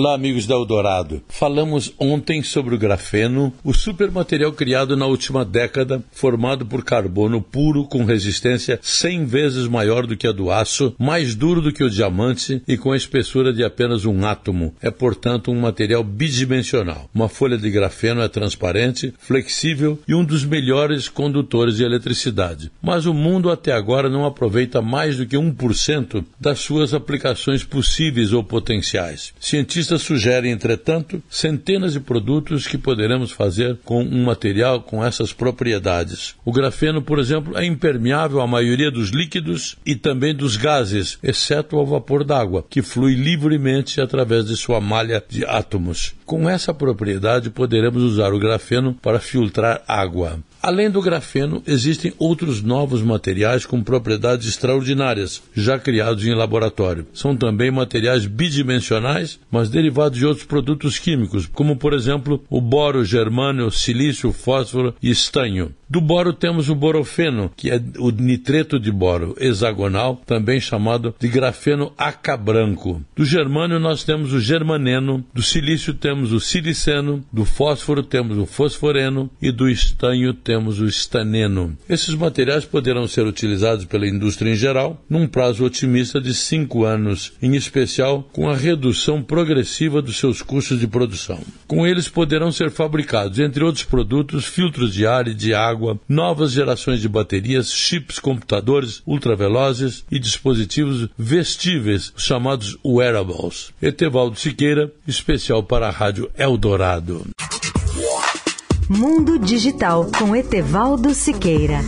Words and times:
Olá, 0.00 0.14
amigos 0.14 0.46
da 0.46 0.54
Eldorado. 0.54 1.20
Falamos 1.28 1.92
ontem 1.98 2.40
sobre 2.40 2.72
o 2.72 2.78
grafeno, 2.78 3.52
o 3.64 3.74
supermaterial 3.74 4.52
criado 4.52 4.96
na 4.96 5.06
última 5.06 5.44
década, 5.44 6.04
formado 6.12 6.64
por 6.64 6.84
carbono 6.84 7.42
puro 7.42 7.82
com 7.82 8.04
resistência 8.04 8.78
100 8.80 9.24
vezes 9.24 9.66
maior 9.66 10.06
do 10.06 10.16
que 10.16 10.28
a 10.28 10.30
do 10.30 10.52
aço, 10.52 10.94
mais 11.00 11.34
duro 11.34 11.60
do 11.60 11.72
que 11.72 11.82
o 11.82 11.90
diamante 11.90 12.62
e 12.68 12.76
com 12.76 12.92
a 12.92 12.96
espessura 12.96 13.52
de 13.52 13.64
apenas 13.64 14.04
um 14.04 14.24
átomo. 14.24 14.72
É, 14.80 14.88
portanto, 14.88 15.50
um 15.50 15.62
material 15.62 16.04
bidimensional. 16.04 17.10
Uma 17.12 17.28
folha 17.28 17.58
de 17.58 17.68
grafeno 17.68 18.20
é 18.20 18.28
transparente, 18.28 19.12
flexível 19.18 19.98
e 20.06 20.14
um 20.14 20.24
dos 20.24 20.44
melhores 20.44 21.08
condutores 21.08 21.76
de 21.76 21.82
eletricidade. 21.82 22.70
Mas 22.80 23.04
o 23.04 23.12
mundo 23.12 23.50
até 23.50 23.72
agora 23.72 24.08
não 24.08 24.24
aproveita 24.24 24.80
mais 24.80 25.16
do 25.16 25.26
que 25.26 25.36
1% 25.36 26.24
das 26.38 26.60
suas 26.60 26.94
aplicações 26.94 27.64
possíveis 27.64 28.32
ou 28.32 28.44
potenciais. 28.44 29.34
Cientistas 29.40 29.87
Cientistas 29.88 30.02
sugerem, 30.02 30.52
entretanto, 30.52 31.22
centenas 31.30 31.94
de 31.94 32.00
produtos 32.00 32.66
que 32.66 32.76
poderemos 32.76 33.30
fazer 33.30 33.78
com 33.86 34.02
um 34.02 34.24
material 34.24 34.82
com 34.82 35.02
essas 35.02 35.32
propriedades. 35.32 36.34
O 36.44 36.52
grafeno, 36.52 37.00
por 37.00 37.18
exemplo, 37.18 37.56
é 37.56 37.64
impermeável 37.64 38.42
à 38.42 38.46
maioria 38.46 38.90
dos 38.90 39.08
líquidos 39.08 39.78
e 39.86 39.96
também 39.96 40.34
dos 40.34 40.58
gases, 40.58 41.18
exceto 41.22 41.76
ao 41.76 41.86
vapor 41.86 42.22
d'água, 42.22 42.66
que 42.68 42.82
flui 42.82 43.14
livremente 43.14 43.98
através 43.98 44.44
de 44.44 44.58
sua 44.58 44.78
malha 44.78 45.24
de 45.26 45.46
átomos. 45.46 46.14
Com 46.26 46.50
essa 46.50 46.74
propriedade, 46.74 47.48
poderemos 47.48 48.02
usar 48.02 48.34
o 48.34 48.38
grafeno 48.38 48.92
para 48.92 49.18
filtrar 49.18 49.82
água. 49.88 50.38
Além 50.60 50.90
do 50.90 51.00
grafeno, 51.00 51.62
existem 51.66 52.12
outros 52.18 52.62
novos 52.62 53.00
materiais 53.00 53.64
com 53.64 53.82
propriedades 53.82 54.48
extraordinárias, 54.48 55.40
já 55.54 55.78
criados 55.78 56.26
em 56.26 56.34
laboratório. 56.34 57.06
São 57.14 57.36
também 57.36 57.70
materiais 57.70 58.26
bidimensionais, 58.26 59.38
mas 59.50 59.70
derivados 59.70 60.18
de 60.18 60.26
outros 60.26 60.44
produtos 60.44 60.98
químicos, 60.98 61.46
como 61.46 61.76
por 61.76 61.92
exemplo 61.92 62.42
o 62.50 62.60
boro, 62.60 63.04
germânio, 63.04 63.70
silício, 63.70 64.32
fósforo 64.32 64.94
e 65.00 65.10
estanho. 65.10 65.72
Do 65.90 66.02
boro 66.02 66.34
temos 66.34 66.68
o 66.68 66.74
borofeno, 66.74 67.50
que 67.56 67.70
é 67.70 67.80
o 67.98 68.10
nitreto 68.10 68.78
de 68.78 68.92
boro 68.92 69.34
hexagonal, 69.40 70.20
também 70.26 70.60
chamado 70.60 71.14
de 71.18 71.28
grafeno 71.28 71.94
aca 71.96 72.36
branco. 72.36 73.02
Do 73.16 73.24
germânio 73.24 73.80
nós 73.80 74.04
temos 74.04 74.34
o 74.34 74.38
germaneno, 74.40 75.24
do 75.32 75.42
silício 75.42 75.94
temos 75.94 76.30
o 76.30 76.40
siliceno, 76.40 77.24
do 77.32 77.46
fósforo 77.46 78.02
temos 78.02 78.36
o 78.36 78.44
fosforeno 78.44 79.30
e 79.40 79.50
do 79.50 79.66
estanho 79.66 80.34
temos 80.34 80.78
o 80.78 80.84
estaneno. 80.84 81.74
Esses 81.88 82.14
materiais 82.14 82.66
poderão 82.66 83.08
ser 83.08 83.26
utilizados 83.26 83.86
pela 83.86 84.06
indústria 84.06 84.52
em 84.52 84.56
geral 84.56 85.02
num 85.08 85.26
prazo 85.26 85.64
otimista 85.64 86.20
de 86.20 86.34
cinco 86.34 86.84
anos, 86.84 87.32
em 87.40 87.56
especial 87.56 88.28
com 88.30 88.50
a 88.50 88.54
redução 88.54 89.22
progressiva 89.22 90.02
dos 90.02 90.18
seus 90.18 90.42
custos 90.42 90.78
de 90.78 90.86
produção. 90.86 91.40
Com 91.66 91.86
eles 91.86 92.10
poderão 92.10 92.52
ser 92.52 92.70
fabricados, 92.70 93.38
entre 93.38 93.64
outros 93.64 93.84
produtos, 93.84 94.44
filtros 94.44 94.92
de 94.92 95.06
ar 95.06 95.26
e 95.26 95.32
de 95.32 95.54
água 95.54 95.77
água, 95.78 96.00
novas 96.08 96.50
gerações 96.50 97.00
de 97.00 97.08
baterias, 97.08 97.72
chips, 97.72 98.18
computadores 98.18 99.00
ultravelozes 99.06 100.04
e 100.10 100.18
dispositivos 100.18 101.08
vestíveis, 101.16 102.12
chamados 102.16 102.76
wearables. 102.84 103.70
Etevaldo 103.80 104.38
Siqueira, 104.38 104.92
especial 105.06 105.62
para 105.62 105.86
a 105.86 105.90
Rádio 105.90 106.28
Eldorado. 106.36 107.24
Mundo 108.88 109.38
Digital 109.38 110.10
com 110.18 110.34
Etevaldo 110.34 111.14
Siqueira. 111.14 111.80